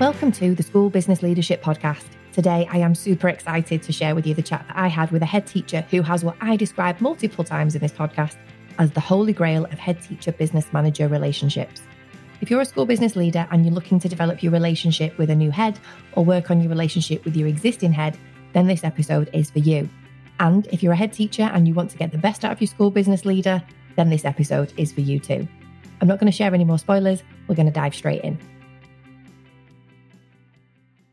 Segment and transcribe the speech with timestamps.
[0.00, 2.06] Welcome to the School Business Leadership Podcast.
[2.32, 5.20] Today, I am super excited to share with you the chat that I had with
[5.20, 8.38] a head teacher who has what I describe multiple times in this podcast
[8.78, 11.82] as the holy grail of head teacher business manager relationships.
[12.40, 15.36] If you're a school business leader and you're looking to develop your relationship with a
[15.36, 15.78] new head
[16.14, 18.16] or work on your relationship with your existing head,
[18.54, 19.86] then this episode is for you.
[20.38, 22.60] And if you're a head teacher and you want to get the best out of
[22.62, 23.62] your school business leader,
[23.96, 25.46] then this episode is for you too.
[26.00, 28.38] I'm not going to share any more spoilers, we're going to dive straight in.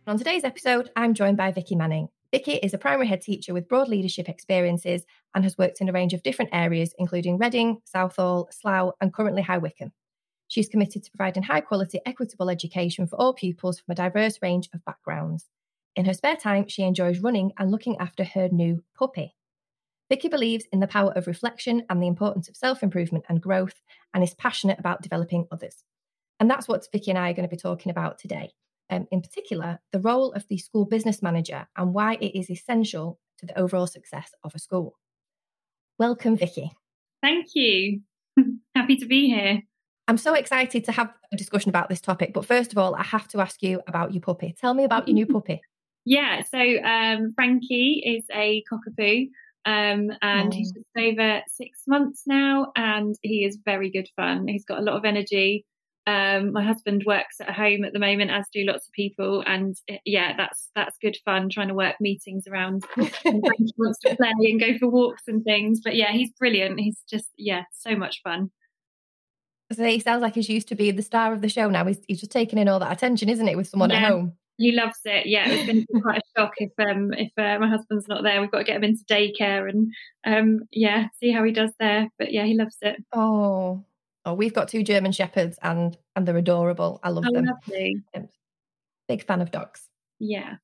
[0.08, 2.08] On today's episode, I'm joined by Vicky Manning.
[2.32, 5.04] Vicky is a primary head teacher with broad leadership experiences
[5.36, 9.42] and has worked in a range of different areas, including Reading, Southall, Slough, and currently
[9.42, 9.92] High Wycombe.
[10.48, 14.70] She's committed to providing high quality, equitable education for all pupils from a diverse range
[14.74, 15.48] of backgrounds.
[15.94, 19.36] In her spare time, she enjoys running and looking after her new puppy.
[20.08, 23.82] Vicky believes in the power of reflection and the importance of self improvement and growth,
[24.14, 25.84] and is passionate about developing others.
[26.40, 28.54] And that's what Vicky and I are going to be talking about today
[28.90, 33.20] um, in particular, the role of the school business manager and why it is essential
[33.40, 34.98] to the overall success of a school.
[36.00, 36.72] Welcome, Vicky.
[37.22, 38.02] Thank you.
[38.76, 39.62] Happy to be here.
[40.08, 42.34] I'm so excited to have a discussion about this topic.
[42.34, 44.56] But first of all, I have to ask you about your puppy.
[44.58, 45.62] Tell me about your new puppy.
[46.06, 49.30] Yeah, so um, Frankie is a cockapoo.
[49.66, 50.56] Um, and oh.
[50.56, 54.48] he's just over six months now, and he is very good fun.
[54.48, 55.66] He's got a lot of energy.
[56.08, 59.76] Um, my husband works at home at the moment, as do lots of people, and
[59.90, 62.86] eh, yeah, that's that's good fun trying to work meetings around.
[62.96, 66.80] he wants to play and go for walks and things, but yeah, he's brilliant.
[66.80, 68.52] He's just yeah, so much fun.
[69.74, 71.86] So he sounds like he's used to be the star of the show now.
[71.86, 73.98] He's, he's just taking in all that attention, isn't it, with someone yeah.
[73.98, 74.34] at home?
[74.58, 75.26] He loves it.
[75.26, 78.24] Yeah, it's going to be quite a shock if um if uh, my husband's not
[78.24, 78.40] there.
[78.40, 79.92] We've got to get him into daycare and
[80.26, 82.08] um yeah, see how he does there.
[82.18, 83.04] But yeah, he loves it.
[83.12, 83.84] Oh,
[84.28, 87.00] Oh, we've got two German shepherds and and they're adorable.
[87.02, 87.46] I love oh, them.
[87.46, 88.04] Lovely.
[89.08, 89.88] Big fan of dogs.
[90.20, 90.56] Yeah.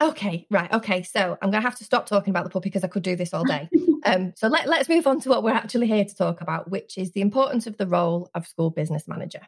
[0.00, 0.72] Okay, right.
[0.72, 3.02] Okay, so I'm going to have to stop talking about the puppy because I could
[3.02, 3.68] do this all day.
[4.06, 6.96] um, so let, let's move on to what we're actually here to talk about, which
[6.96, 9.40] is the importance of the role of school business manager.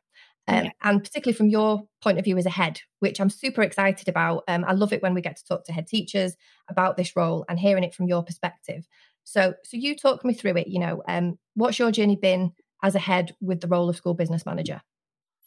[0.49, 0.71] Um, yeah.
[0.83, 4.43] And particularly from your point of view as a head, which I'm super excited about.
[4.49, 6.37] Um, I love it when we get to talk to head teachers
[6.69, 8.89] about this role and hearing it from your perspective.
[9.25, 10.69] So, so you talk me through it.
[10.69, 12.53] You know, um, what's your journey been
[12.87, 14.81] as a head with the role of school business manager?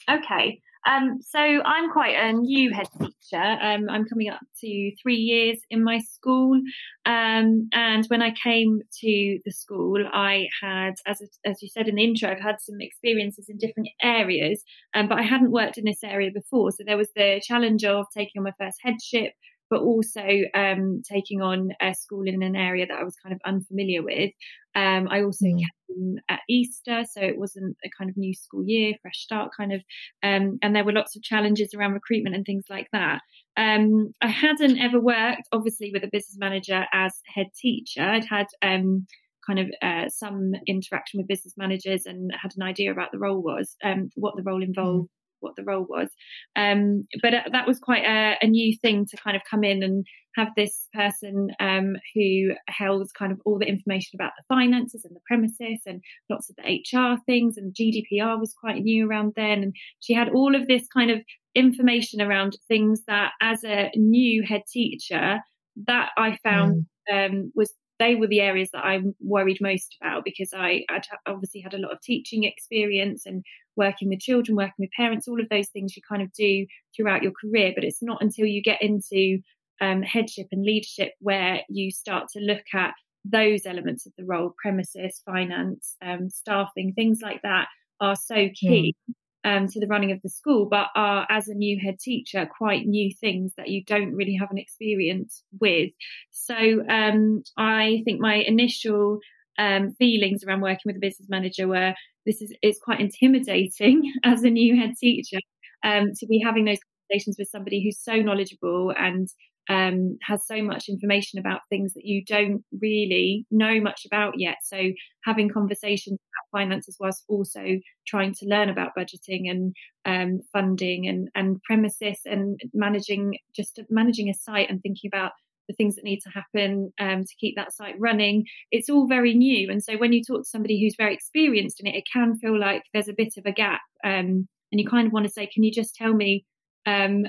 [0.10, 0.60] Okay.
[0.88, 3.42] Um, so I'm quite a new head teacher.
[3.42, 6.60] Um, I'm coming up to three years in my school.
[7.06, 11.96] Um, and when I came to the school, I had, as, as you said in
[11.96, 14.64] the intro, I've had some experiences in different areas,
[14.94, 16.72] um, but I hadn't worked in this area before.
[16.72, 19.34] So there was the challenge of taking on my first headship,
[19.70, 23.42] but also um, taking on a school in an area that I was kind of
[23.46, 24.32] unfamiliar with.
[24.76, 25.58] Um, I also mm.
[25.90, 29.74] came at Easter, so it wasn't a kind of new school year, fresh start kind
[29.74, 29.82] of,
[30.24, 33.22] um, and there were lots of challenges around recruitment and things like that.
[33.58, 38.02] Um, I hadn't ever worked, obviously, with a business manager as head teacher.
[38.02, 39.06] I'd had um,
[39.46, 43.42] kind of uh, some interaction with business managers and had an idea about the role
[43.42, 45.10] was, um, what the role involved.
[45.40, 46.10] What the role was.
[46.56, 49.84] Um, but uh, that was quite a, a, new thing to kind of come in
[49.84, 50.06] and
[50.36, 55.16] have this person um, who held kind of all the information about the finances and
[55.16, 57.58] the premises and lots of the HR things.
[57.58, 59.64] And GDPR was quite new around then.
[59.64, 61.22] And she had all of this kind of
[61.56, 65.40] information around things that, as a new head teacher,
[65.88, 67.30] that I found mm.
[67.30, 71.62] um, was they were the areas that I'm worried most about because I I'd obviously
[71.62, 73.44] had a lot of teaching experience and
[73.80, 77.24] working with children, working with parents, all of those things you kind of do throughout
[77.24, 77.72] your career.
[77.74, 79.40] But it's not until you get into
[79.82, 82.94] um, headship and leadership where you start to look at
[83.26, 87.68] those elements of the role, premises, finance, um, staffing, things like that
[88.00, 88.96] are so key.
[89.10, 89.14] Mm
[89.44, 92.86] um, to the running of the school, but are, as a new head teacher, quite
[92.86, 95.92] new things that you don't really have an experience with.
[96.32, 96.56] So
[96.90, 99.20] um, I think my initial
[99.58, 101.94] um, feelings around working with a business manager were
[102.26, 105.40] this is, is quite intimidating as a new head teacher
[105.84, 106.80] um, to be having those
[107.10, 109.28] conversations with somebody who's so knowledgeable and
[109.70, 114.58] um, has so much information about things that you don't really know much about yet.
[114.64, 114.82] So
[115.24, 117.64] having conversations about finances whilst also
[118.08, 119.76] trying to learn about budgeting and
[120.06, 125.34] um, funding and, and premises and managing just managing a site and thinking about
[125.70, 128.44] the things that need to happen um, to keep that site running.
[128.72, 129.72] It's all very new.
[129.72, 132.60] And so when you talk to somebody who's very experienced in it, it can feel
[132.60, 133.82] like there's a bit of a gap.
[134.04, 136.44] Um, and you kind of want to say, can you just tell me
[136.86, 137.26] um,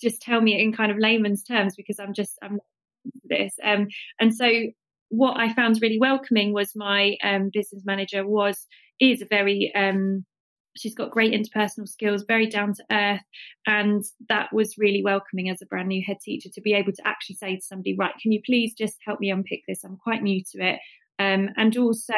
[0.00, 2.60] just tell me in kind of layman's terms because I'm just I'm
[3.24, 3.54] this.
[3.64, 3.88] Um,
[4.20, 4.48] and so
[5.08, 8.66] what I found really welcoming was my um, business manager was
[9.00, 10.24] is a very um,
[10.78, 13.24] she's got great interpersonal skills, very down to earth.
[13.66, 17.06] And that was really welcoming as a brand new head teacher to be able to
[17.06, 19.84] actually say to somebody, right, can you please just help me unpick this?
[19.84, 20.80] I'm quite new to it.
[21.18, 22.14] Um, and also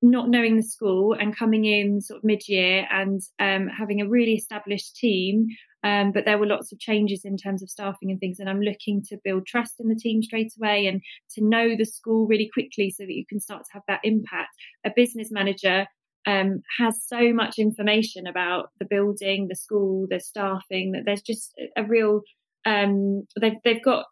[0.00, 4.34] not knowing the school and coming in sort of mid-year and um, having a really
[4.34, 5.48] established team
[5.84, 8.60] um, but there were lots of changes in terms of staffing and things and i'm
[8.60, 12.48] looking to build trust in the team straight away and to know the school really
[12.52, 14.50] quickly so that you can start to have that impact
[14.84, 15.86] a business manager
[16.28, 21.54] um, has so much information about the building the school the staffing that there's just
[21.76, 22.20] a real
[22.66, 24.04] um, they've, they've got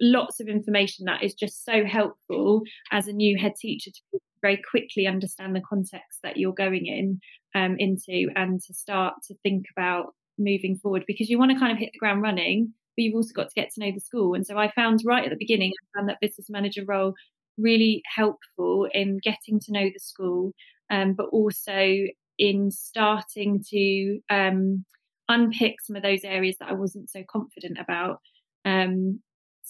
[0.00, 4.60] lots of information that is just so helpful as a new head teacher to very
[4.70, 7.20] quickly understand the context that you're going in
[7.54, 11.72] um, into and to start to think about moving forward because you want to kind
[11.72, 14.34] of hit the ground running but you've also got to get to know the school.
[14.34, 17.14] And so i found right at the beginning i found that business manager role
[17.58, 20.52] really helpful in getting to know the school
[20.90, 22.06] um, but also
[22.38, 24.84] in starting to um,
[25.28, 28.20] unpick some of those areas that i wasn't so confident about
[28.64, 29.20] um,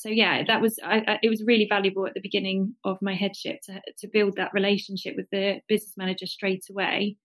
[0.00, 3.14] so yeah, that was I, I, it was really valuable at the beginning of my
[3.14, 7.18] headship to to build that relationship with the business manager straight away.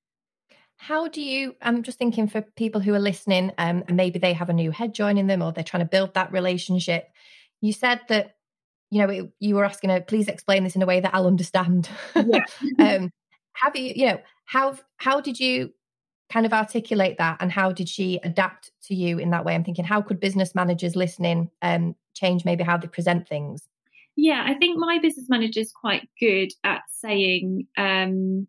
[0.75, 1.55] How do you?
[1.61, 4.71] I'm just thinking for people who are listening, um, and maybe they have a new
[4.71, 7.07] head joining them, or they're trying to build that relationship.
[7.61, 8.35] You said that
[8.91, 11.27] you know it, you were asking her, please explain this in a way that I'll
[11.27, 11.89] understand.
[12.13, 12.43] Yeah.
[12.79, 13.09] um,
[13.61, 13.93] have you?
[13.95, 15.73] You know how how did you
[16.31, 19.63] kind of articulate that and how did she adapt to you in that way i'm
[19.63, 23.67] thinking how could business managers listening um, change maybe how they present things
[24.15, 28.47] yeah i think my business manager is quite good at saying um,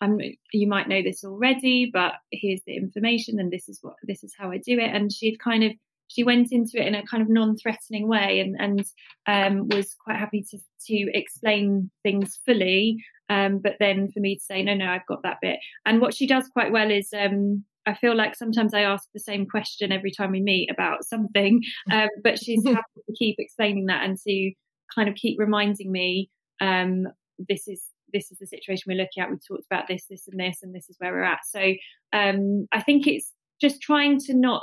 [0.00, 0.18] I'm,
[0.52, 4.34] you might know this already but here's the information and this is what this is
[4.36, 5.72] how i do it and she'd kind of
[6.14, 8.84] she went into it in a kind of non-threatening way and and
[9.26, 14.44] um, was quite happy to to explain things fully um, but then for me to
[14.44, 15.58] say, no, no, I've got that bit.
[15.86, 19.20] And what she does quite well is, um, I feel like sometimes I ask the
[19.20, 21.62] same question every time we meet about something,
[21.92, 24.52] um, but she's happy to keep explaining that and to
[24.94, 26.30] kind of keep reminding me,
[26.60, 27.06] um,
[27.48, 27.82] this is
[28.12, 29.28] this is the situation we're looking at.
[29.28, 31.40] We talked about this, this, and this, and this is where we're at.
[31.44, 31.72] So
[32.12, 34.62] um, I think it's just trying to not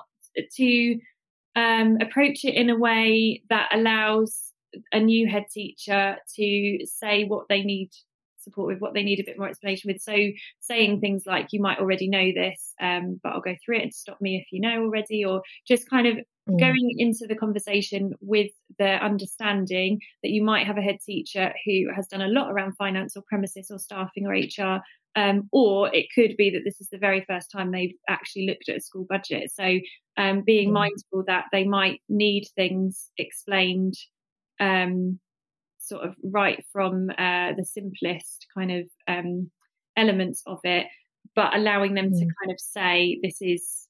[0.55, 0.97] to
[1.55, 4.53] um, approach it in a way that allows
[4.91, 7.89] a new head teacher to say what they need
[8.41, 10.01] support with what they need a bit more explanation with.
[10.01, 10.15] So
[10.59, 13.93] saying things like, you might already know this, um, but I'll go through it and
[13.93, 16.17] stop me if you know already, or just kind of
[16.49, 16.59] mm.
[16.59, 21.85] going into the conversation with the understanding that you might have a head teacher who
[21.95, 24.81] has done a lot around finance or premises or staffing or HR.
[25.15, 28.69] Um, or it could be that this is the very first time they've actually looked
[28.69, 29.51] at a school budget.
[29.53, 29.79] So
[30.17, 30.73] um, being mm.
[30.73, 33.95] mindful that they might need things explained
[34.61, 35.19] um,
[35.79, 39.51] sort of right from uh, the simplest kind of um,
[39.97, 40.87] elements of it,
[41.35, 42.19] but allowing them mm.
[42.19, 43.87] to kind of say, this is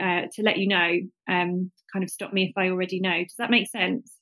[0.00, 0.98] uh, to let you know,
[1.28, 3.22] um, kind of stop me if I already know.
[3.22, 4.12] Does that make sense?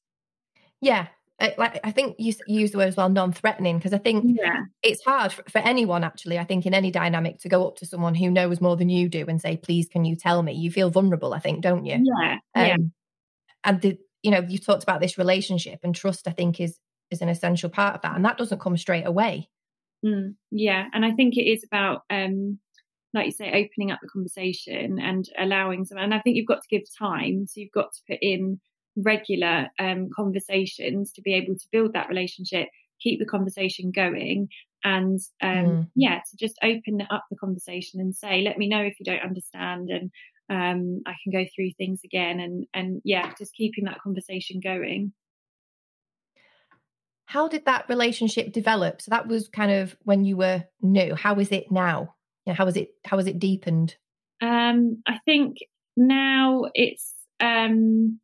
[0.81, 1.09] Yeah.
[1.39, 4.39] I, like, I think you, you use the word as well, non-threatening, because I think
[4.41, 4.63] yeah.
[4.83, 6.39] it's hard for, for, anyone actually.
[6.39, 9.09] I think in any dynamic to go up to someone who knows more than you
[9.11, 12.03] do and say, "Please, can you tell me?" You feel vulnerable, I think, don't you?
[12.03, 12.39] Yeah.
[12.55, 12.77] Um, yeah.
[13.65, 16.27] And the, you know, you talked about this relationship and trust.
[16.27, 16.79] I think is
[17.11, 19.49] is an essential part of that and that doesn't come straight away
[20.05, 22.59] mm, yeah and i think it is about um
[23.15, 26.63] like you say opening up the conversation and allowing some and i think you've got
[26.63, 28.61] to give time so you've got to put in
[28.97, 32.69] regular um, conversations to be able to build that relationship
[33.01, 34.49] keep the conversation going
[34.85, 35.89] and um, mm.
[35.95, 39.23] yeah to just open up the conversation and say let me know if you don't
[39.23, 40.11] understand and
[40.49, 45.13] um, i can go through things again and and yeah just keeping that conversation going
[47.27, 49.03] how did that relationship develop?
[49.03, 51.15] So that was kind of when you were new.
[51.15, 52.15] How is it now?
[52.47, 53.97] You know, how is it how has it deepened?
[54.41, 55.59] Um, I think
[55.97, 58.21] now it's um,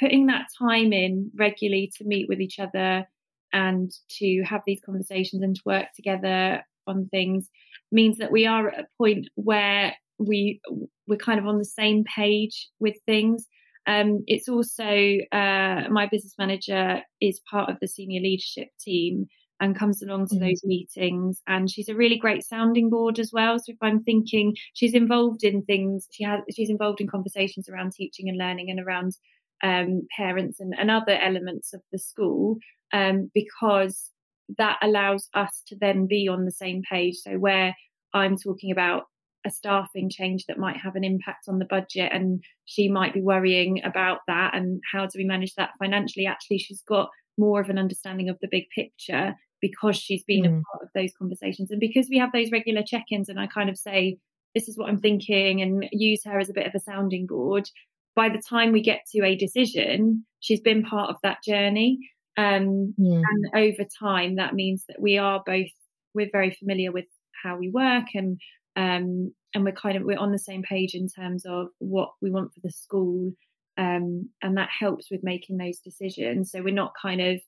[0.00, 3.06] putting that time in regularly to meet with each other
[3.52, 7.48] and to have these conversations and to work together on things
[7.90, 10.60] means that we are at a point where we
[11.06, 13.46] we're kind of on the same page with things
[13.86, 19.28] um, it's also uh, my business manager is part of the senior leadership team
[19.60, 20.44] and comes along to mm-hmm.
[20.44, 24.54] those meetings and she's a really great sounding board as well so if i'm thinking
[24.74, 28.80] she's involved in things she has she's involved in conversations around teaching and learning and
[28.80, 29.16] around
[29.62, 32.58] um, parents and, and, other elements of the school
[32.92, 34.10] um, because
[34.56, 37.74] that allows us to then be on the same page so where
[38.14, 39.04] i'm talking about
[39.46, 43.20] a staffing change that might have an impact on the budget and she might be
[43.20, 47.68] worrying about that and how do we manage that financially actually she's got more of
[47.68, 50.60] an understanding of the big picture because she's been mm.
[50.60, 53.68] a part of those conversations and because we have those regular check-ins and I kind
[53.68, 54.18] of say
[54.54, 57.68] this is what I'm thinking and use her as a bit of a sounding board.
[58.18, 61.90] By the time we get to a decision, she's been part of that journey.
[62.36, 62.94] Um.
[63.30, 65.72] And over time, that means that we are both,
[66.14, 67.08] we're very familiar with
[67.42, 68.40] how we work and,
[68.74, 72.30] um, and we're kind of, we're on the same page in terms of what we
[72.30, 73.32] want for the school.
[73.76, 76.50] Um, and that helps with making those decisions.
[76.50, 77.40] So we're not kind of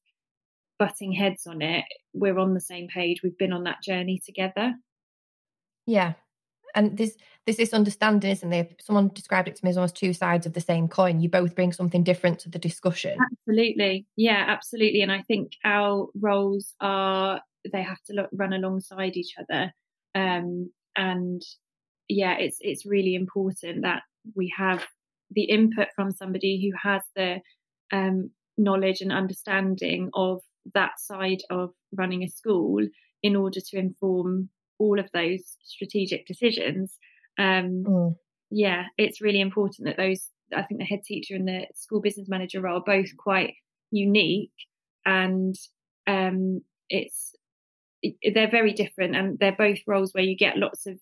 [0.78, 1.84] butting heads on it.
[2.12, 3.22] We're on the same page.
[3.24, 4.74] We've been on that journey together.
[5.86, 6.12] Yeah,
[6.74, 8.68] and this this understanding, isn't there?
[8.80, 11.20] Someone described it to me as almost two sides of the same coin.
[11.20, 13.18] You both bring something different to the discussion.
[13.48, 15.02] Absolutely, yeah, absolutely.
[15.02, 19.72] And I think our roles are they have to look, run alongside each other.
[20.14, 21.42] Um, and
[22.08, 24.02] yeah, it's it's really important that
[24.34, 24.86] we have
[25.30, 27.40] the input from somebody who has the
[27.92, 30.40] um, knowledge and understanding of
[30.74, 32.86] that side of running a school
[33.22, 34.48] in order to inform
[34.80, 36.98] all of those strategic decisions.
[37.38, 38.16] Um, mm.
[38.50, 42.28] Yeah, it's really important that those, I think the head teacher and the school business
[42.28, 43.54] manager role are both quite
[43.92, 44.50] unique
[45.06, 45.54] and
[46.08, 47.34] um, it's,
[48.02, 50.98] they're very different and they're both roles where you get lots of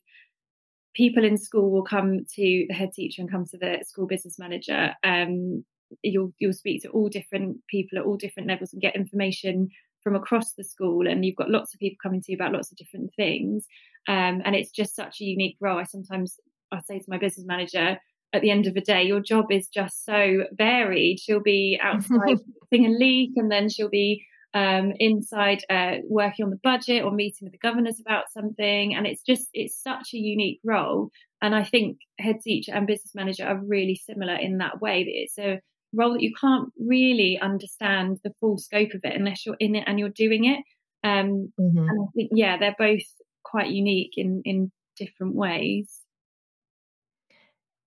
[0.95, 4.39] people in school will come to the head teacher and come to the school business
[4.39, 4.95] manager.
[5.05, 5.65] Um,
[6.03, 9.69] you'll you'll speak to all different people at all different levels and get information
[10.03, 12.71] from across the school and you've got lots of people coming to you about lots
[12.71, 13.67] of different things.
[14.07, 15.79] Um, and it's just such a unique role.
[15.79, 16.39] I sometimes
[16.71, 17.99] i say to my business manager
[18.35, 21.19] at the end of the day your job is just so varied.
[21.21, 22.39] She'll be outside
[22.71, 24.25] fixing a leak and then she'll be
[24.55, 28.95] um, inside uh, working on the budget or meeting with the governors about something.
[28.95, 31.11] And it's just it's such a unique role.
[31.41, 35.05] And i think head teacher and business manager are really similar in that way.
[35.05, 35.61] That it's a
[35.93, 39.85] role that you can't really understand the full scope of it unless you're in it
[39.87, 40.61] and you're doing it.
[41.05, 41.79] Um, mm-hmm.
[41.79, 43.03] And I think, yeah, they're both
[43.43, 46.01] quite unique in in different ways.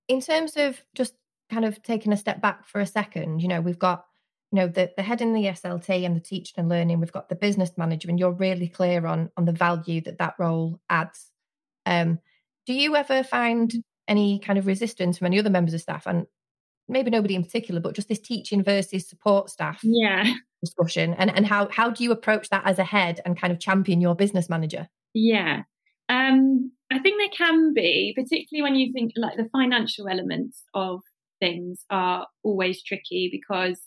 [0.08, 1.14] In terms of just
[1.52, 4.06] kind of taking a step back for a second, you know, we've got
[4.52, 7.00] you know the, the head in the SLT and the teaching and learning.
[7.00, 10.36] We've got the business manager, and you're really clear on on the value that that
[10.40, 11.32] role adds.
[11.86, 12.20] Um,
[12.66, 13.74] do you ever find
[14.08, 16.06] any kind of resistance from any other members of staff?
[16.06, 16.28] And
[16.92, 20.34] maybe nobody in particular, but just this teaching versus support staff yeah.
[20.62, 23.60] discussion and, and how, how do you approach that as a head and kind of
[23.60, 24.90] champion your business manager?
[25.14, 25.64] Yeah.
[26.10, 31.02] Um, I think there can be, particularly when you think like the financial elements of
[31.40, 33.80] things are always tricky because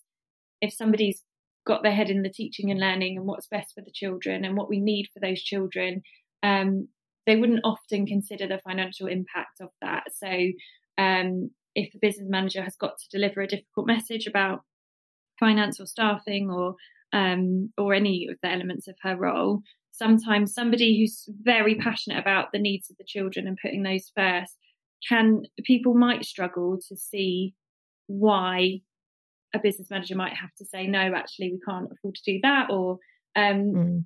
[0.61, 1.23] if somebody's
[1.67, 4.57] got their head in the teaching and learning and what's best for the children and
[4.57, 6.03] what we need for those children,
[6.43, 6.89] um,
[7.27, 10.05] they wouldn't often consider the financial impact of that.
[10.15, 10.29] So
[10.99, 14.61] um, if the business manager has got to deliver a difficult message about
[15.41, 16.77] finance or staffing or
[17.13, 19.63] um, or any of the elements of her role,
[19.95, 24.57] sometimes somebody who's very passionate about the needs of the children and putting those first
[25.09, 27.55] can people might struggle to see
[28.07, 28.81] why
[29.55, 32.71] a business manager might have to say no actually we can't afford to do that
[32.71, 32.99] or
[33.37, 34.05] um, mm.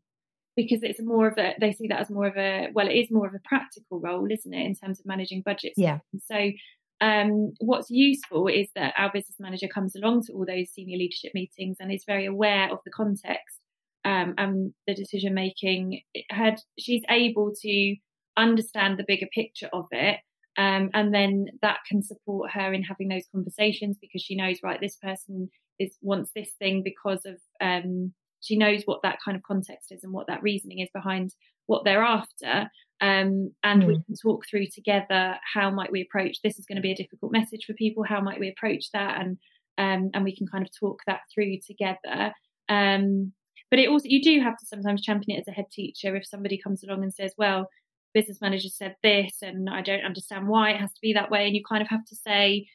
[0.57, 3.11] because it's more of a they see that as more of a well it is
[3.11, 6.51] more of a practical role isn't it in terms of managing budgets yeah so
[7.01, 11.33] um, what's useful is that our business manager comes along to all those senior leadership
[11.35, 13.61] meetings and is very aware of the context
[14.05, 16.03] um, and the decision making.
[16.31, 17.97] Had she's able to
[18.37, 20.19] understand the bigger picture of it,
[20.57, 24.81] um, and then that can support her in having those conversations because she knows right
[24.81, 29.43] this person is wants this thing because of um, she knows what that kind of
[29.43, 31.35] context is and what that reasoning is behind
[31.67, 33.87] what they're after um, and mm.
[33.87, 36.97] we can talk through together how might we approach this is going to be a
[36.97, 39.21] difficult message for people how might we approach that?
[39.21, 39.39] And
[39.79, 42.33] um, and we can kind of talk that through together.
[42.69, 43.33] Um,
[43.71, 46.17] but it also you do have to sometimes champion it as a head teacher.
[46.17, 47.69] If somebody comes along and says well
[48.15, 51.47] business manager said this and i don't understand why it has to be that way
[51.47, 52.67] and you kind of have to say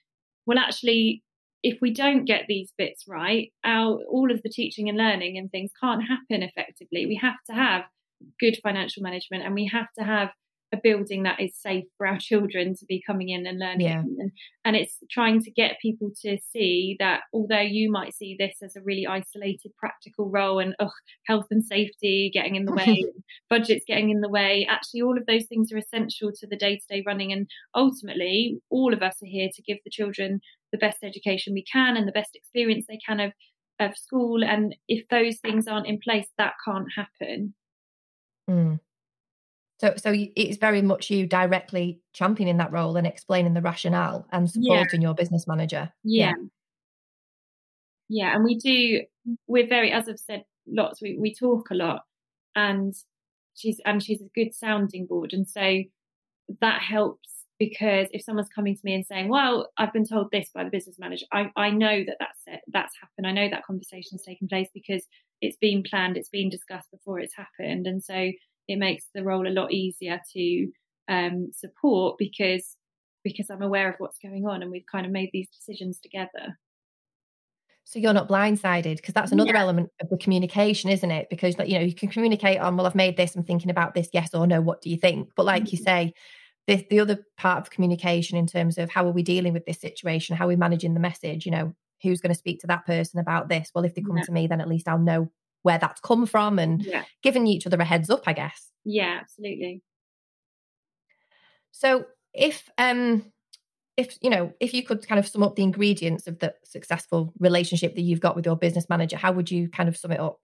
[0.45, 1.23] well actually
[1.63, 5.49] if we don't get these bits right our all of the teaching and learning and
[5.49, 7.05] things can't happen effectively.
[7.05, 7.85] We have to have
[8.39, 10.29] good financial management and we have to have
[10.73, 13.99] a building that is safe for our children to be coming in and learning yeah.
[13.99, 14.31] and,
[14.65, 18.75] and it's trying to get people to see that although you might see this as
[18.75, 20.91] a really isolated practical role and ugh,
[21.27, 23.03] health and safety getting in the way
[23.49, 27.03] budgets getting in the way actually all of those things are essential to the day-to-day
[27.05, 31.53] running and ultimately all of us are here to give the children the best education
[31.53, 33.31] we can and the best experience they can of
[33.79, 37.53] of school and if those things aren't in place that can't happen
[38.49, 38.79] Mm.
[39.83, 44.49] So, so it's very much you directly championing that role and explaining the rationale and
[44.49, 45.07] supporting yeah.
[45.09, 45.91] your business manager.
[46.05, 46.27] Yeah.
[48.07, 48.27] yeah.
[48.27, 49.01] yeah, and we do.
[49.45, 51.01] We're very, as I've said, lots.
[51.01, 52.03] We we talk a lot,
[52.55, 52.93] and
[53.55, 55.81] she's and she's a good sounding board, and so
[56.61, 60.49] that helps because if someone's coming to me and saying, "Well, I've been told this
[60.55, 63.27] by the business manager," I, I know that that's it, that's happened.
[63.27, 65.05] I know that conversation's taken place because
[65.41, 68.31] it's been planned, it's been discussed before it's happened, and so
[68.67, 70.67] it makes the role a lot easier to
[71.09, 72.77] um, support because
[73.23, 76.57] because I'm aware of what's going on and we've kind of made these decisions together.
[77.85, 79.59] So you're not blindsided because that's another yeah.
[79.59, 81.29] element of the communication, isn't it?
[81.29, 84.09] Because you know you can communicate on, well, I've made this, I'm thinking about this,
[84.13, 84.61] yes or no.
[84.61, 85.29] What do you think?
[85.35, 85.75] But like mm-hmm.
[85.75, 86.13] you say,
[86.67, 89.81] the the other part of communication in terms of how are we dealing with this
[89.81, 91.45] situation, how are we managing the message?
[91.45, 93.69] You know, who's going to speak to that person about this?
[93.75, 94.23] Well, if they come yeah.
[94.23, 95.29] to me, then at least I'll know
[95.63, 97.03] where that's come from and yeah.
[97.23, 98.69] giving each other a heads up, I guess.
[98.85, 99.81] Yeah, absolutely.
[101.71, 103.31] So if um
[103.97, 107.33] if you know if you could kind of sum up the ingredients of the successful
[107.39, 110.19] relationship that you've got with your business manager how would you kind of sum it
[110.19, 110.39] up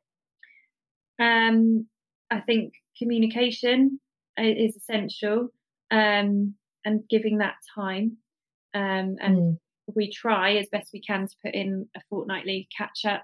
[1.19, 1.88] um
[2.29, 3.99] i think communication
[4.38, 5.49] is essential
[5.91, 6.53] um
[6.85, 8.17] and giving that time
[8.73, 9.57] um and mm.
[9.95, 13.23] we try as best we can to put in a fortnightly catch up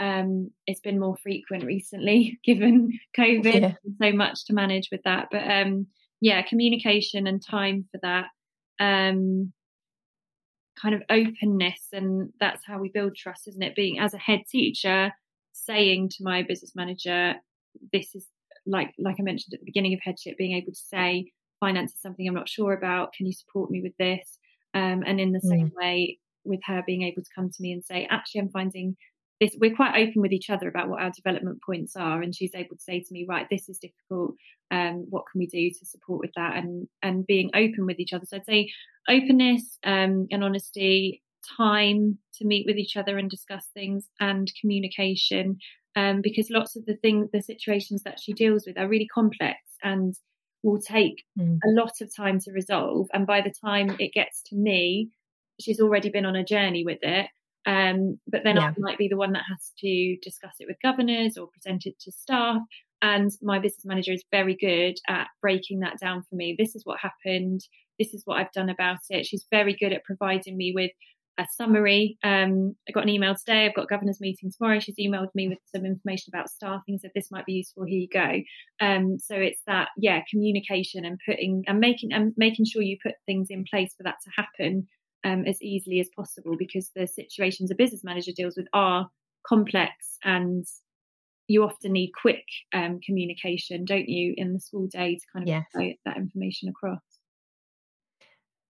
[0.00, 3.74] um it's been more frequent recently given covid yeah.
[4.02, 5.86] so much to manage with that but um
[6.20, 8.26] yeah communication and time for that
[8.80, 9.52] um
[10.80, 14.40] kind of openness and that's how we build trust isn't it being as a head
[14.50, 15.12] teacher
[15.52, 17.34] saying to my business manager
[17.92, 18.26] this is
[18.66, 22.00] like like i mentioned at the beginning of headship being able to say finance is
[22.00, 24.38] something i'm not sure about can you support me with this
[24.72, 25.48] um, and in the mm.
[25.48, 28.96] same way with her being able to come to me and say actually i'm finding
[29.40, 32.54] this we're quite open with each other about what our development points are and she's
[32.54, 34.34] able to say to me right this is difficult
[34.70, 36.56] um, what can we do to support with that?
[36.56, 38.24] And and being open with each other.
[38.26, 38.70] So i'd say
[39.08, 41.22] openness um, and honesty
[41.56, 45.56] time to meet with each other and discuss things and communication
[45.96, 49.58] um, because lots of the things the situations that she deals with are really complex
[49.82, 50.14] and
[50.62, 51.58] will take mm.
[51.64, 53.08] a lot of time to resolve.
[53.14, 55.08] And by the time it gets to me
[55.58, 57.26] she's already been on a journey with it
[57.66, 58.68] um, but then yeah.
[58.68, 61.98] I might be the one that has to discuss it with governors or present it
[62.00, 62.58] to staff.
[63.02, 66.54] And my business manager is very good at breaking that down for me.
[66.58, 67.60] This is what happened.
[67.98, 69.26] This is what I've done about it.
[69.26, 70.90] She's very good at providing me with
[71.38, 72.18] a summary.
[72.22, 73.64] Um, I got an email today.
[73.64, 74.80] I've got governor's meeting tomorrow.
[74.80, 76.98] She's emailed me with some information about staffing.
[76.98, 77.84] Said this might be useful.
[77.84, 78.42] Here you go.
[78.84, 83.14] Um, so it's that, yeah, communication and putting and making and making sure you put
[83.24, 84.88] things in place for that to happen
[85.24, 89.08] um, as easily as possible because the situations a business manager deals with are
[89.46, 90.66] complex and
[91.50, 95.48] you often need quick um, communication, don't you, in the school day to kind of
[95.48, 95.64] yes.
[95.76, 97.00] get that information across.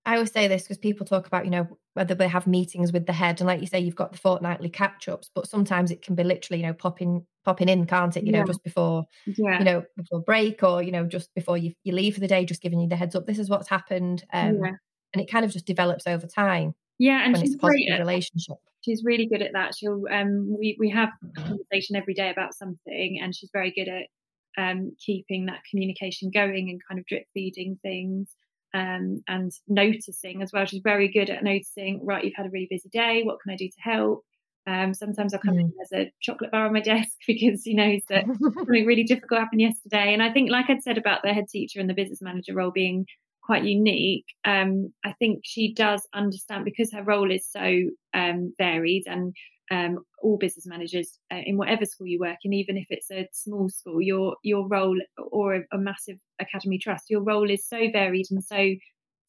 [0.07, 3.05] I always say this because people talk about, you know, whether they have meetings with
[3.05, 6.01] the head, and like you say, you've got the fortnightly catch ups, but sometimes it
[6.01, 8.25] can be literally, you know, popping popping in, can't it?
[8.25, 8.41] You yeah.
[8.41, 9.59] know, just before, yeah.
[9.59, 12.47] you know, before break, or you know, just before you, you leave for the day,
[12.47, 13.27] just giving you the heads up.
[13.27, 14.25] This is what's happened.
[14.33, 14.73] Um, yeah
[15.13, 16.75] and it kind of just develops over time.
[16.99, 18.57] Yeah, and she's a positive relationship.
[18.83, 19.75] She's really good at that.
[19.75, 23.89] She'll um, we we have a conversation every day about something, and she's very good
[23.89, 28.35] at um, keeping that communication going and kind of drip feeding things
[28.75, 30.67] um, and noticing as well.
[30.67, 32.05] She's very good at noticing.
[32.05, 33.23] Right, you've had a really busy day.
[33.25, 34.25] What can I do to help?
[34.67, 35.61] Um, sometimes I'll come mm.
[35.61, 39.41] in there's a chocolate bar on my desk because he knows that something really difficult
[39.41, 40.13] happened yesterday.
[40.13, 42.71] And I think, like I'd said about the head teacher and the business manager role
[42.71, 43.07] being
[43.43, 44.27] quite unique.
[44.45, 47.83] Um, I think she does understand because her role is so
[48.15, 49.35] um, varied and
[49.71, 53.29] um, all business managers uh, in whatever school you work in, even if it's a
[53.33, 54.99] small school, your your role
[55.31, 58.75] or a, a massive academy trust, your role is so varied and so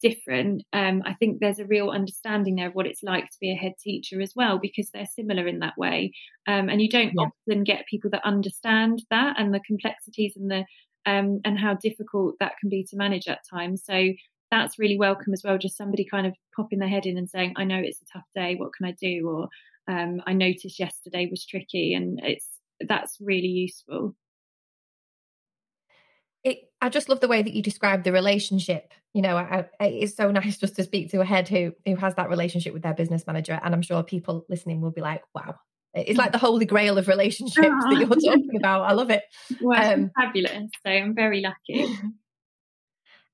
[0.02, 0.64] different.
[0.72, 3.56] Um, I think there's a real understanding there of what it's like to be a
[3.56, 6.12] head teacher as well, because they're similar in that way.
[6.48, 7.26] Um, and you don't yeah.
[7.26, 10.64] often get people that understand that and the complexities and the
[11.06, 13.82] um, and how difficult that can be to manage at times.
[13.84, 14.12] So
[14.50, 15.58] that's really welcome as well.
[15.58, 18.26] Just somebody kind of popping their head in and saying, "I know it's a tough
[18.34, 18.54] day.
[18.54, 19.48] What can I do?" Or
[19.88, 22.48] um, "I noticed yesterday was tricky," and it's
[22.80, 24.14] that's really useful.
[26.44, 28.92] It, I just love the way that you describe the relationship.
[29.14, 31.96] You know, I, I, it's so nice just to speak to a head who who
[31.96, 35.22] has that relationship with their business manager, and I'm sure people listening will be like,
[35.34, 35.56] "Wow,
[35.94, 38.82] it's like the holy grail of relationships that you're talking about.
[38.82, 39.22] I love it.
[39.60, 40.70] Well, um, fabulous.
[40.84, 41.94] So I'm very lucky.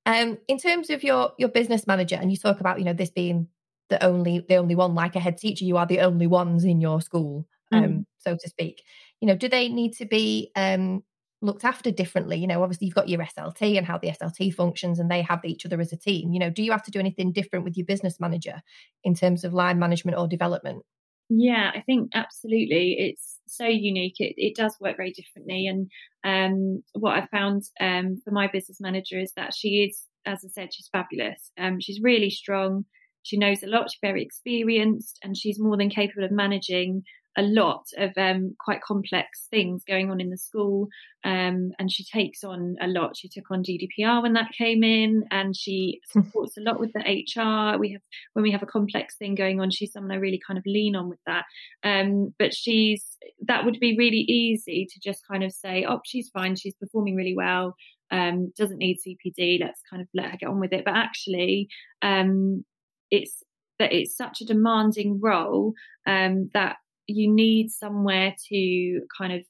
[0.06, 3.10] Um, in terms of your your business manager, and you talk about you know this
[3.10, 3.48] being
[3.90, 6.80] the only the only one like a head teacher, you are the only ones in
[6.80, 8.04] your school, um, mm.
[8.18, 8.82] so to speak.
[9.20, 11.02] You know, do they need to be um,
[11.42, 12.38] looked after differently?
[12.38, 15.44] You know, obviously you've got your SLT and how the SLT functions, and they have
[15.44, 16.32] each other as a team.
[16.32, 18.62] You know, do you have to do anything different with your business manager
[19.04, 20.84] in terms of line management or development?
[21.30, 22.96] Yeah, I think absolutely.
[22.98, 24.14] It's so unique.
[24.18, 25.66] It, it does work very differently.
[25.66, 25.90] And
[26.24, 30.48] um, what I found um, for my business manager is that she is as I
[30.48, 31.50] said, she's fabulous.
[31.58, 32.84] Um, she's really strong.
[33.22, 33.90] She knows a lot.
[33.90, 37.02] She's very experienced, and she's more than capable of managing
[37.38, 40.88] a lot of um, quite complex things going on in the school.
[41.24, 43.16] Um, and she takes on a lot.
[43.16, 46.22] She took on GDPR when that came in, and she hmm.
[46.22, 47.78] supports a lot with the HR.
[47.78, 50.58] We have when we have a complex thing going on, she's someone I really kind
[50.58, 51.44] of lean on with that.
[51.84, 53.04] Um, but she's
[53.46, 56.56] that would be really easy to just kind of say, oh, she's fine.
[56.56, 57.74] She's performing really well.
[58.10, 59.60] Um, doesn't need CPD.
[59.60, 60.84] Let's kind of let her get on with it.
[60.84, 61.68] But actually,
[62.02, 62.64] um,
[63.10, 63.42] it's
[63.78, 65.74] that it's such a demanding role
[66.06, 66.76] um, that
[67.08, 69.40] you need somewhere to kind of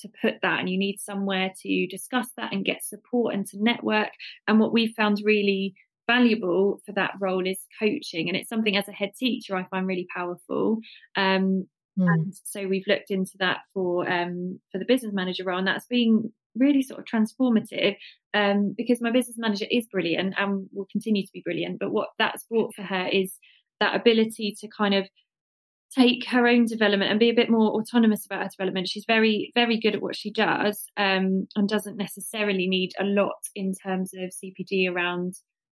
[0.00, 3.62] to put that and you need somewhere to discuss that and get support and to
[3.62, 4.10] network
[4.46, 5.74] and what we found really
[6.06, 9.86] valuable for that role is coaching and it's something as a head teacher i find
[9.86, 10.78] really powerful
[11.16, 11.66] um,
[11.98, 12.06] mm.
[12.06, 15.86] and so we've looked into that for um, for the business manager role and that's
[15.86, 17.96] been really sort of transformative
[18.34, 22.08] um, because my business manager is brilliant and will continue to be brilliant but what
[22.18, 23.34] that's brought for her is
[23.80, 25.06] that ability to kind of
[25.94, 28.88] take her own development and be a bit more autonomous about her development.
[28.88, 33.48] She's very, very good at what she does um, and doesn't necessarily need a lot
[33.54, 35.34] in terms of CPD around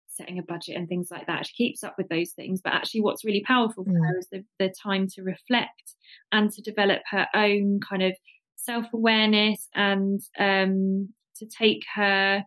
[0.09, 1.47] setting a budget and things like that.
[1.47, 4.07] She keeps up with those things, but actually, what's really powerful for mm.
[4.07, 5.95] her is the, the time to reflect
[6.33, 8.13] and to develop her own kind of
[8.57, 12.45] self awareness and um, to take her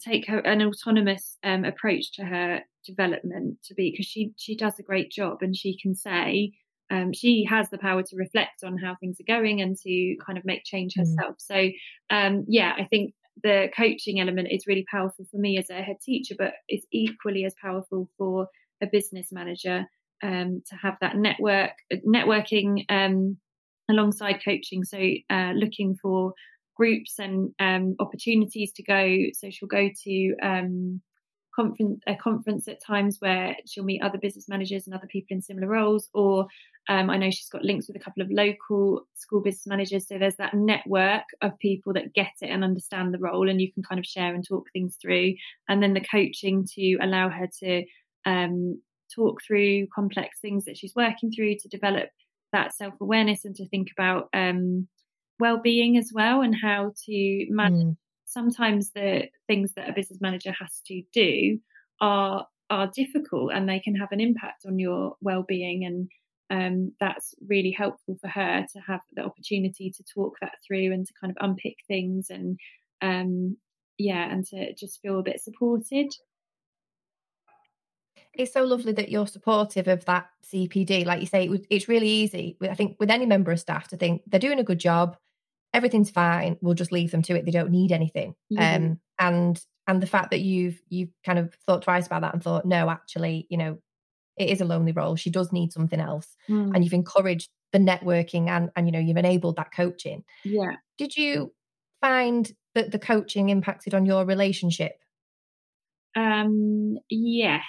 [0.00, 4.78] take her an autonomous um, approach to her development to be because she she does
[4.78, 6.52] a great job and she can say
[6.90, 10.38] um, she has the power to reflect on how things are going and to kind
[10.38, 11.00] of make change mm.
[11.00, 11.36] herself.
[11.36, 11.72] Mm.
[12.10, 15.82] So, um, yeah, I think the coaching element is really powerful for me as a
[15.82, 18.48] head teacher, but it's equally as powerful for
[18.82, 19.86] a business manager
[20.22, 21.72] um, to have that network
[22.06, 23.38] networking um,
[23.90, 24.84] alongside coaching.
[24.84, 24.98] So,
[25.30, 26.34] uh, looking for
[26.76, 29.16] groups and um, opportunities to go.
[29.32, 31.00] So she'll go to um,
[31.54, 35.42] conference a conference at times where she'll meet other business managers and other people in
[35.42, 36.46] similar roles or
[36.88, 40.06] um, I know she's got links with a couple of local school business managers.
[40.06, 43.72] So there's that network of people that get it and understand the role, and you
[43.72, 45.34] can kind of share and talk things through.
[45.66, 47.84] And then the coaching to allow her to
[48.26, 48.82] um,
[49.14, 52.10] talk through complex things that she's working through to develop
[52.52, 54.86] that self awareness and to think about um,
[55.40, 57.86] well being as well and how to manage.
[57.86, 57.96] Mm
[58.34, 61.58] sometimes the things that a business manager has to do
[62.00, 65.84] are are difficult and they can have an impact on your well-being.
[65.84, 66.10] And
[66.50, 71.06] um, that's really helpful for her to have the opportunity to talk that through and
[71.06, 72.58] to kind of unpick things and
[73.00, 73.56] um,
[73.98, 76.12] yeah and to just feel a bit supported.
[78.32, 82.08] It's so lovely that you're supportive of that cpd like you say it, it's really
[82.08, 85.16] easy i think with any member of staff to think they're doing a good job
[85.74, 86.56] everything's fine.
[86.62, 87.44] We'll just leave them to it.
[87.44, 88.34] They don't need anything.
[88.52, 88.84] Mm-hmm.
[88.84, 92.42] Um, and and the fact that you've you've kind of thought twice about that and
[92.42, 93.78] thought, no, actually, you know,
[94.38, 95.16] it is a lonely role.
[95.16, 96.28] She does need something else.
[96.48, 96.74] Mm.
[96.74, 100.24] And you've encouraged the networking and and you know you've enabled that coaching.
[100.44, 100.76] Yeah.
[100.96, 101.52] Did you
[102.00, 104.92] find that the coaching impacted on your relationship?
[106.16, 107.64] Um, yes,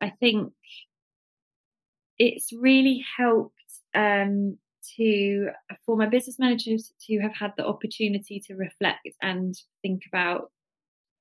[0.00, 0.52] I think
[2.18, 3.52] it's really helped
[3.94, 4.58] um,
[4.96, 5.48] to
[5.84, 10.50] for my business managers to have had the opportunity to reflect and think about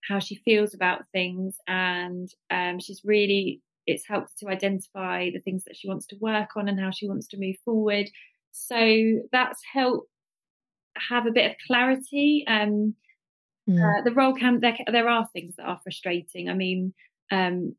[0.08, 1.58] how she feels about things.
[1.68, 6.52] And um, she's really it's helped to identify the things that she wants to work
[6.56, 8.10] on and how she wants to move forward.
[8.54, 10.08] So that's helped
[11.10, 12.46] have a bit of clarity.
[12.48, 12.96] Um,
[13.70, 14.00] mm.
[14.00, 16.50] uh, the role can there, there are things that are frustrating.
[16.50, 16.94] I mean
[17.32, 17.76] um,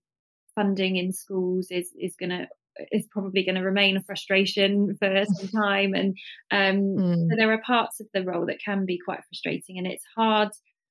[0.54, 2.48] funding in schools is is going to
[2.90, 5.94] is probably going to remain a frustration for some time.
[5.94, 6.16] And
[6.50, 7.28] um, mm.
[7.30, 10.50] so there are parts of the role that can be quite frustrating, and it's hard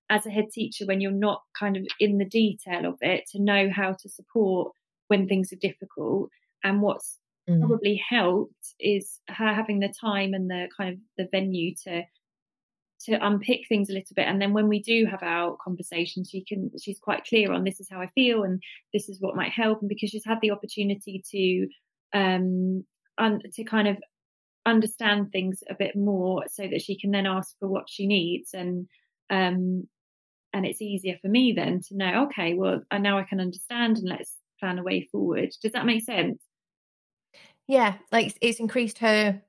[0.10, 3.42] as a head teacher when you're not kind of in the detail of it to
[3.42, 4.72] know how to support
[5.08, 6.30] when things are difficult.
[6.64, 7.18] And what's
[7.50, 7.60] mm.
[7.60, 12.04] probably helped is her having the time and the kind of the venue to
[13.06, 14.28] to unpick things a little bit.
[14.28, 17.80] And then when we do have our conversation she can she's quite clear on this
[17.80, 18.62] is how i feel and
[18.94, 19.80] this is what might help.
[19.82, 22.84] And because she's had the opportunity to um
[23.18, 23.98] un, to kind of
[24.66, 28.54] understand things a bit more so that she can then ask for what she needs
[28.54, 28.88] and
[29.30, 29.88] um
[30.54, 34.08] and it's easier for me then to know okay well now i can understand and
[34.08, 35.50] let's plan a way forward.
[35.62, 36.42] Does that make sense?
[37.68, 39.42] Yeah like it's increased her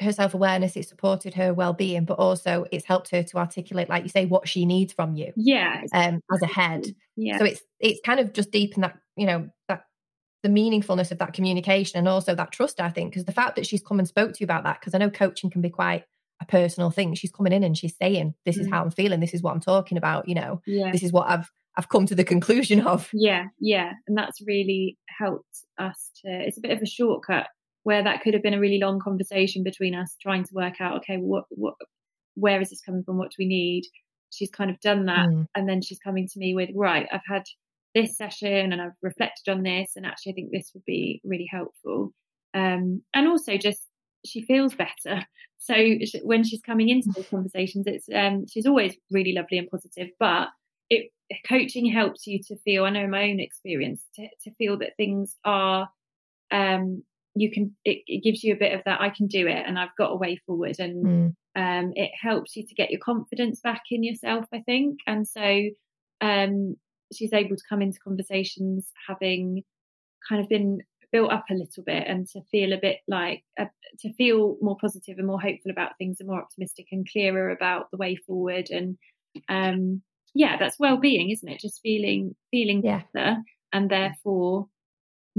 [0.00, 3.88] her self awareness, it's supported her well being, but also it's helped her to articulate,
[3.88, 5.32] like you say, what she needs from you.
[5.36, 5.82] Yeah.
[5.92, 6.86] Um, as a head.
[7.16, 7.38] Yeah.
[7.38, 9.84] So it's it's kind of just deepen that, you know, that
[10.42, 13.66] the meaningfulness of that communication and also that trust, I think, because the fact that
[13.66, 16.04] she's come and spoke to you about that, because I know coaching can be quite
[16.40, 17.14] a personal thing.
[17.14, 18.70] She's coming in and she's saying, This is mm.
[18.70, 20.92] how I'm feeling, this is what I'm talking about, you know, yeah.
[20.92, 23.08] this is what I've I've come to the conclusion of.
[23.12, 23.92] Yeah, yeah.
[24.06, 27.46] And that's really helped us to, it's a bit of a shortcut
[27.82, 30.96] where that could have been a really long conversation between us trying to work out,
[30.98, 31.74] okay, what, what,
[32.34, 33.18] where is this coming from?
[33.18, 33.84] What do we need?
[34.30, 35.26] She's kind of done that.
[35.28, 35.46] Mm.
[35.54, 37.44] And then she's coming to me with, right, I've had
[37.94, 39.92] this session and I've reflected on this.
[39.96, 42.12] And actually, I think this would be really helpful.
[42.54, 43.86] Um, and also just
[44.24, 45.24] she feels better.
[45.60, 45.74] So
[46.22, 50.06] when she's coming into those conversations, it's um, she's always really lovely and positive.
[50.18, 50.48] But
[50.88, 51.10] it
[51.46, 52.84] coaching helps you to feel.
[52.84, 55.88] I know my own experience to, to feel that things are.
[56.52, 57.02] Um,
[57.34, 57.74] you can.
[57.84, 59.00] It, it, gives you a bit of that.
[59.00, 61.34] I can do it, and I've got a way forward, and mm.
[61.56, 64.46] um, it helps you to get your confidence back in yourself.
[64.52, 65.68] I think, and so
[66.20, 66.76] um,
[67.12, 69.62] she's able to come into conversations having
[70.28, 73.64] kind of been built up a little bit and to feel a bit like uh,
[74.00, 77.90] to feel more positive and more hopeful about things and more optimistic and clearer about
[77.90, 78.98] the way forward and
[79.48, 80.02] um
[80.34, 83.00] yeah that's well-being isn't it just feeling feeling yeah.
[83.14, 83.36] better
[83.72, 84.66] and therefore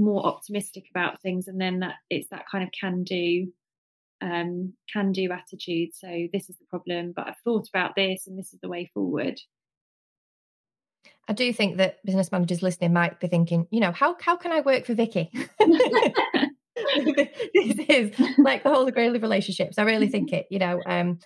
[0.00, 3.46] more optimistic about things and then that it's that kind of can do
[4.22, 8.38] um can do attitude so this is the problem but i've thought about this and
[8.38, 9.38] this is the way forward
[11.28, 14.50] I do think that business managers listening might be thinking, you know, how how can
[14.50, 15.30] I work for Vicky?
[15.60, 15.80] this
[17.88, 19.78] is like the holy grail of relationships.
[19.78, 20.82] I really think it, you know.
[20.84, 21.20] Um,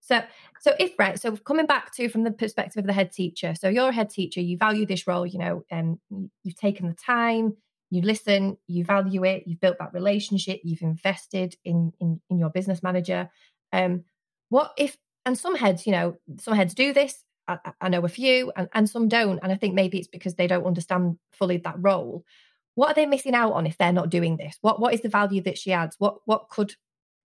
[0.00, 0.22] so
[0.60, 3.68] so if right, so coming back to from the perspective of the head teacher, so
[3.68, 6.00] you're a head teacher, you value this role, you know, um,
[6.44, 7.56] you've taken the time,
[7.90, 12.50] you listen, you value it, you've built that relationship, you've invested in in, in your
[12.50, 13.30] business manager.
[13.72, 14.04] Um,
[14.48, 14.96] what if
[15.26, 18.68] and some heads, you know, some heads do this I, I know a few and,
[18.72, 19.40] and some don't.
[19.42, 22.24] And I think maybe it's because they don't understand fully that role.
[22.74, 24.56] What are they missing out on if they're not doing this?
[24.60, 25.96] What what is the value that she adds?
[25.98, 26.74] What what could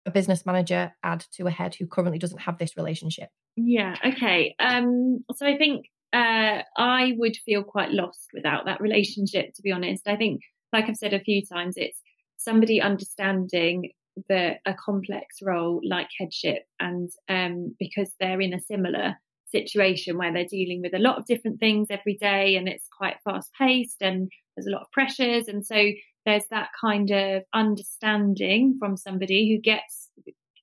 [0.06, 3.30] a business manager add to a head who currently doesn't have this relationship?
[3.58, 4.56] Yeah, okay.
[4.60, 9.71] Um, so I think uh, I would feel quite lost without that relationship, to be
[9.71, 10.08] honest.
[10.08, 10.41] I think,
[10.74, 12.02] like I've said a few times, it's
[12.38, 13.91] somebody understanding
[14.28, 19.15] the a complex role like headship and um, because they're in a similar
[19.52, 23.17] situation where they're dealing with a lot of different things every day and it's quite
[23.24, 25.47] fast paced and there's a lot of pressures.
[25.47, 25.91] And so
[26.26, 30.10] there's that kind of understanding from somebody who gets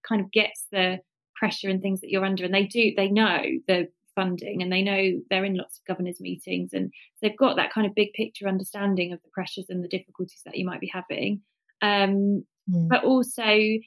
[0.07, 0.99] kind of gets the
[1.37, 4.83] pressure and things that you're under and they do they know the funding and they
[4.83, 8.49] know they're in lots of governors meetings and they've got that kind of big picture
[8.49, 11.41] understanding of the pressures and the difficulties that you might be having
[11.83, 12.89] um, mm.
[12.89, 13.79] but also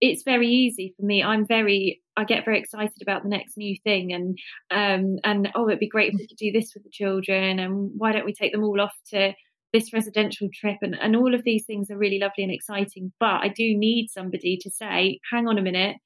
[0.00, 1.22] it's very easy for me.
[1.22, 4.38] I'm very, I get very excited about the next new thing, and
[4.70, 7.90] um, and oh, it'd be great if we could do this with the children, and
[7.96, 9.32] why don't we take them all off to
[9.72, 13.12] this residential trip, and and all of these things are really lovely and exciting.
[13.18, 15.96] But I do need somebody to say, hang on a minute,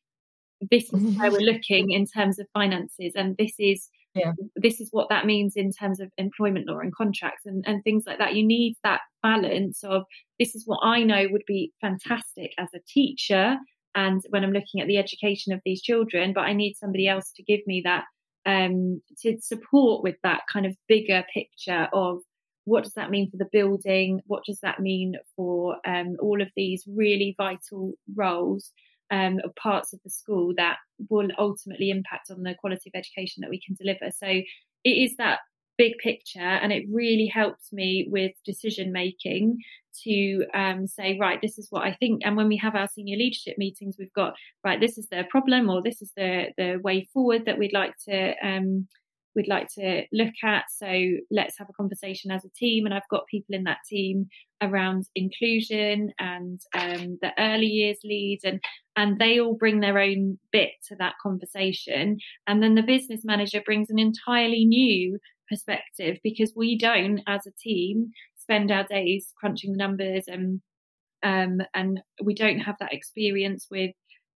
[0.70, 4.33] this is where we're looking in terms of finances, and this is yeah.
[4.57, 8.05] this is what that means in terms of employment law and contracts and, and things
[8.07, 8.35] like that.
[8.35, 10.03] You need that balance of
[10.38, 13.57] this is what I know would be fantastic as a teacher
[13.94, 17.33] and when I'm looking at the education of these children, but I need somebody else
[17.37, 18.05] to give me that
[18.46, 22.18] um, to support with that kind of bigger picture of
[22.64, 24.20] what does that mean for the building?
[24.27, 28.70] What does that mean for um, all of these really vital roles
[29.11, 30.77] um, of parts of the school that
[31.09, 34.11] will ultimately impact on the quality of education that we can deliver?
[34.11, 34.44] So it
[34.85, 35.40] is that
[35.81, 39.57] big picture and it really helps me with decision making
[40.05, 43.16] to um, say right this is what i think and when we have our senior
[43.16, 47.09] leadership meetings we've got right this is the problem or this is the the way
[47.14, 48.87] forward that we'd like to um,
[49.35, 50.93] we'd like to look at so
[51.31, 54.27] let's have a conversation as a team and i've got people in that team
[54.62, 58.61] around inclusion and um, the early years leads and
[58.97, 63.62] and they all bring their own bit to that conversation and then the business manager
[63.64, 65.19] brings an entirely new
[65.51, 70.62] perspective because we don't, as a team, spend our days crunching the numbers and
[71.23, 73.90] um, and we don't have that experience with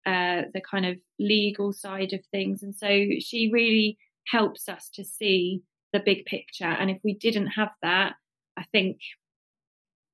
[0.05, 2.65] uh, the kind of legal side of things.
[2.65, 2.89] And so
[3.21, 6.65] she really helps us to see the big picture.
[6.65, 8.15] And if we didn't have that,
[8.57, 8.99] I think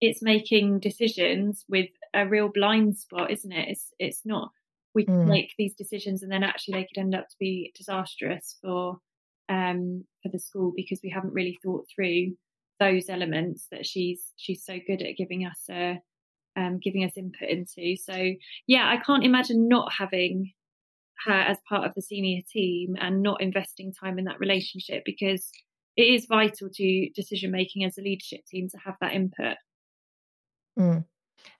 [0.01, 3.68] it's making decisions with a real blind spot, isn't it?
[3.68, 4.51] It's it's not
[4.94, 5.27] we mm.
[5.27, 8.99] make these decisions and then actually they could end up to be disastrous for
[9.49, 12.35] um, for the school because we haven't really thought through
[12.81, 16.01] those elements that she's she's so good at giving us a
[16.57, 17.97] um, giving us input into.
[17.97, 18.33] So
[18.66, 20.53] yeah, I can't imagine not having
[21.26, 25.50] her as part of the senior team and not investing time in that relationship because
[25.96, 29.57] it is vital to decision making as a leadership team to have that input.
[30.78, 31.04] Mm.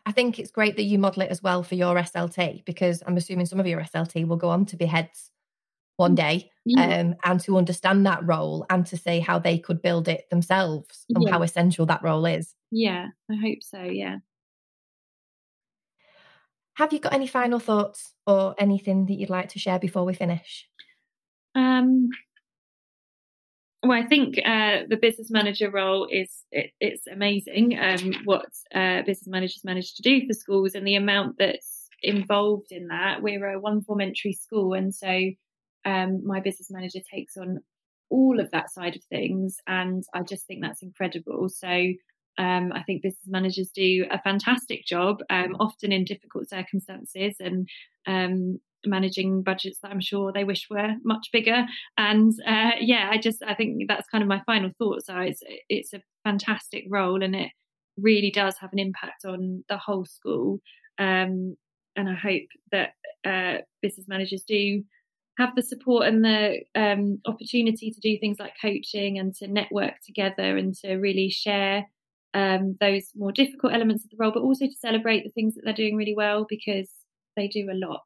[0.07, 3.17] I think it's great that you model it as well for your SLT because I'm
[3.17, 5.31] assuming some of your SLT will go on to be heads
[5.97, 7.01] one day yeah.
[7.01, 11.05] um, and to understand that role and to say how they could build it themselves
[11.09, 11.33] and yeah.
[11.33, 12.55] how essential that role is.
[12.71, 13.83] Yeah, I hope so.
[13.83, 14.19] Yeah.
[16.79, 20.15] Have you got any final thoughts or anything that you'd like to share before we
[20.15, 20.65] finish?
[21.57, 22.09] Um,
[23.83, 27.77] well, I think uh, the business manager role is it, it's amazing.
[27.77, 32.71] Um, what uh, business managers manage to do for schools and the amount that's involved
[32.71, 33.23] in that.
[33.23, 35.31] We're a one form entry school, and so
[35.85, 37.59] um, my business manager takes on
[38.09, 41.49] all of that side of things, and I just think that's incredible.
[41.49, 41.93] So
[42.39, 47.69] um, I think business managers do a fantastic job, um, often in difficult circumstances, and
[48.07, 51.67] um, managing budgets that I'm sure they wish were much bigger.
[51.97, 55.07] And uh, yeah, I just I think that's kind of my final thoughts.
[55.07, 57.51] So it's it's a fantastic role, and it
[57.97, 60.61] really does have an impact on the whole school.
[60.99, 61.57] Um,
[61.97, 62.91] and I hope that
[63.27, 64.85] uh, business managers do
[65.39, 69.95] have the support and the um, opportunity to do things like coaching and to network
[70.05, 71.87] together and to really share
[72.35, 75.63] um, those more difficult elements of the role, but also to celebrate the things that
[75.65, 76.89] they're doing really well because
[77.37, 78.03] they do a lot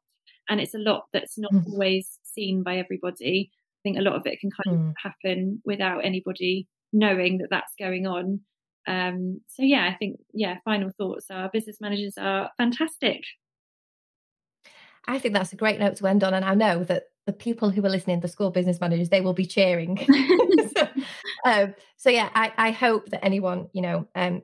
[0.49, 1.65] and it's a lot that's not mm.
[1.67, 3.51] always seen by everybody.
[3.51, 4.89] I think a lot of it can kind mm.
[4.89, 8.41] of happen without anybody knowing that that's going on.
[8.87, 10.57] Um, so yeah, I think yeah.
[10.65, 13.21] Final thoughts: Our business managers are fantastic.
[15.07, 17.69] I think that's a great note to end on, and I know that the people
[17.69, 19.97] who are listening, the school business managers, they will be cheering.
[20.77, 20.87] so,
[21.45, 24.43] um, so, yeah, I, I, hope that anyone you know um,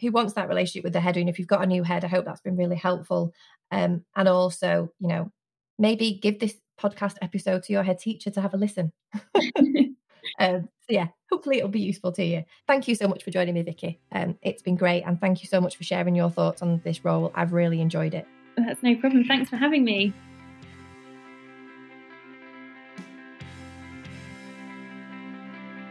[0.00, 2.08] who wants that relationship with the head, and if you've got a new head, I
[2.08, 3.32] hope that's been really helpful.
[3.70, 5.32] Um, and also, you know,
[5.78, 8.92] maybe give this podcast episode to your head teacher to have a listen.
[9.44, 9.96] um,
[10.38, 12.44] so yeah, hopefully it'll be useful to you.
[12.66, 14.00] Thank you so much for joining me, Vicky.
[14.12, 17.04] Um, it's been great, and thank you so much for sharing your thoughts on this
[17.04, 17.32] role.
[17.34, 18.26] I've really enjoyed it.
[18.56, 19.24] That's no problem.
[19.24, 20.12] Thanks for having me.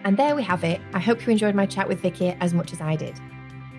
[0.03, 0.81] And there we have it.
[0.93, 3.19] I hope you enjoyed my chat with Vicky as much as I did.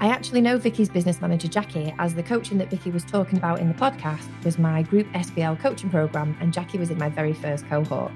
[0.00, 3.60] I actually know Vicky's business manager Jackie, as the coaching that Vicky was talking about
[3.60, 7.32] in the podcast was my group SBL coaching program, and Jackie was in my very
[7.32, 8.12] first cohort.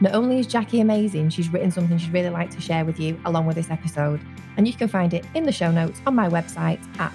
[0.00, 3.18] Not only is Jackie amazing, she's written something she'd really like to share with you
[3.24, 4.20] along with this episode,
[4.56, 7.12] and you can find it in the show notes on my website at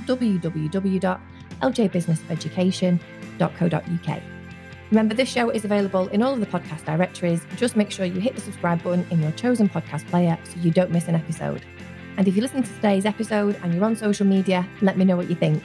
[1.61, 4.21] www.ljbusinessofeducation.co.uk.
[4.91, 7.41] Remember, this show is available in all of the podcast directories.
[7.55, 10.71] Just make sure you hit the subscribe button in your chosen podcast player so you
[10.71, 11.63] don't miss an episode.
[12.17, 15.15] And if you listen to today's episode and you're on social media, let me know
[15.15, 15.63] what you think.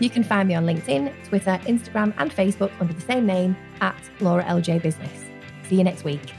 [0.00, 3.94] You can find me on LinkedIn, Twitter, Instagram, and Facebook under the same name at
[4.20, 5.26] Laura LJ Business.
[5.68, 6.32] See you next week.